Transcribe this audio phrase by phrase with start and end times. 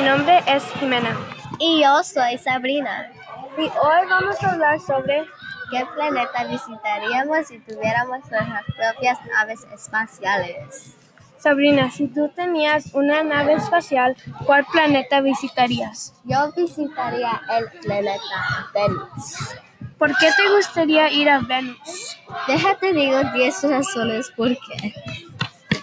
[0.00, 1.14] nombre es Jimena.
[1.58, 3.10] Y yo soy Sabrina.
[3.58, 5.26] Y hoy vamos a hablar sobre
[5.72, 10.96] ¿Qué planeta visitaríamos si tuviéramos nuestras propias naves espaciales?
[11.38, 11.90] Sabrina.
[11.90, 16.12] Si tú tenías una nave espacial, ¿cuál planeta visitarías?
[16.24, 19.56] Yo visitaría el planeta Venus.
[19.96, 22.18] ¿Por qué te gustaría ir a Venus?
[22.46, 24.94] Déjate digo 10 razones por qué.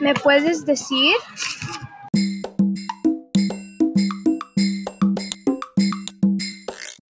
[0.00, 1.14] ¿Me puedes decir?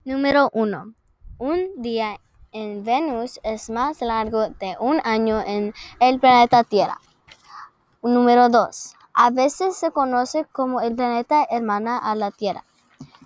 [0.09, 0.95] Número 1.
[1.37, 2.19] Un día
[2.53, 6.99] en Venus es más largo de un año en el planeta Tierra.
[8.03, 8.95] Número 2.
[9.13, 12.65] A veces se conoce como el planeta hermana a la Tierra.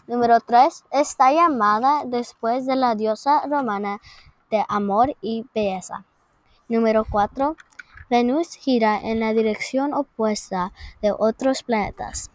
[0.09, 0.83] Número 3.
[0.91, 4.01] Está llamada después de la diosa romana
[4.51, 6.05] de amor y belleza.
[6.67, 7.57] Número 4.
[8.11, 12.33] Venus gira en la dirección opuesta de otros planetas.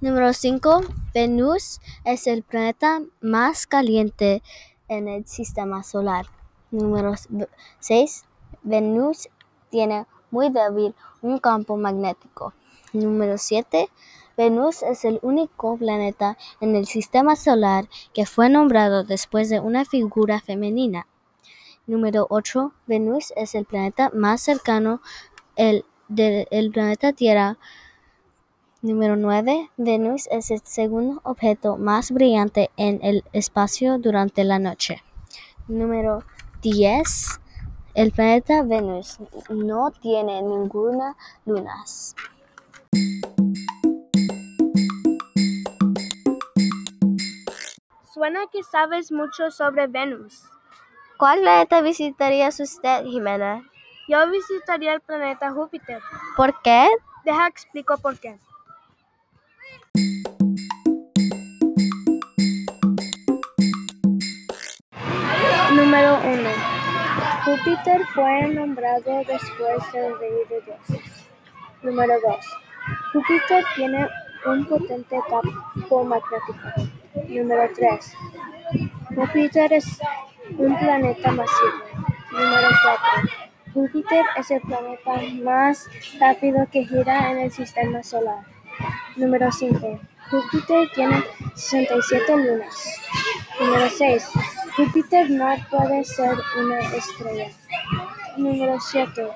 [0.00, 0.80] Número 5.
[1.14, 4.42] Venus es el planeta más caliente
[4.88, 6.26] en el sistema solar.
[6.72, 7.14] Número
[7.78, 8.24] 6.
[8.64, 9.28] Venus
[9.70, 12.52] tiene muy débil un campo magnético.
[12.92, 13.88] Número 7.
[14.36, 19.84] Venus es el único planeta en el sistema solar que fue nombrado después de una
[19.84, 21.06] figura femenina.
[21.86, 22.72] Número 8.
[22.88, 25.00] Venus es el planeta más cercano
[25.54, 27.58] el, del planeta Tierra.
[28.84, 29.70] Número 9.
[29.78, 35.02] Venus es el segundo objeto más brillante en el espacio durante la noche.
[35.68, 36.22] Número
[36.60, 37.40] 10.
[37.94, 42.14] El planeta Venus no tiene ninguna lunas.
[48.12, 50.42] Suena que sabes mucho sobre Venus.
[51.16, 53.62] ¿Cuál planeta visitarías usted, Jimena?
[54.08, 56.02] Yo visitaría el planeta Júpiter.
[56.36, 56.86] ¿Por qué?
[57.24, 58.38] Deja explico por qué.
[65.74, 66.50] Número 1.
[67.44, 71.26] Júpiter fue nombrado después del rey de dioses.
[71.82, 72.36] Número 2.
[73.12, 74.08] Júpiter tiene
[74.46, 76.88] un potente campo magnético.
[77.28, 78.16] Número 3.
[79.16, 79.98] Júpiter es
[80.58, 81.72] un planeta masivo.
[82.30, 82.68] Número
[83.12, 83.30] 4.
[83.74, 85.88] Júpiter es el planeta más
[86.20, 88.44] rápido que gira en el sistema solar.
[89.16, 90.00] Número 5.
[90.30, 91.24] Júpiter tiene
[91.56, 93.00] 67 lunas.
[93.58, 94.30] Número 6.
[94.76, 97.48] Júpiter no puede ser una estrella.
[98.36, 99.28] Número 7.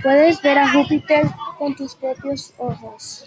[0.00, 1.26] Puedes ver a Júpiter
[1.58, 3.24] con tus propios ojos.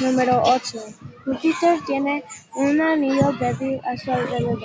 [0.00, 0.78] Número 8.
[1.24, 2.24] Júpiter tiene
[2.56, 4.58] un anillo débil a su alrededor.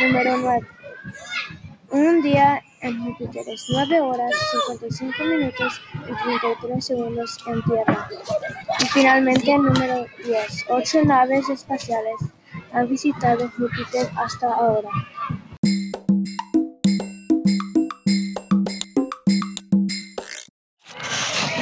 [0.00, 0.66] Número 9.
[1.90, 4.32] Un día en Júpiter es 9 horas
[4.68, 8.08] 55 minutos y 33 segundos en Tierra.
[8.80, 10.64] Y finalmente, número 10.
[10.70, 12.14] Ocho naves espaciales
[12.72, 14.88] han visitado Júpiter hasta ahora.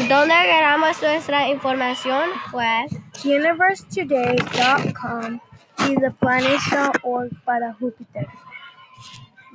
[0.08, 2.30] ¿Dónde agarramos nuestra información?
[2.50, 2.86] Fue
[3.24, 5.40] Universetoday.com
[5.86, 8.26] y ThePlanets.org para Júpiter.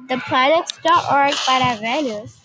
[0.07, 2.43] ThePlanets.org para Venus.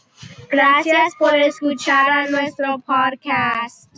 [0.51, 3.93] Gracias por escuchar a nuestro podcast.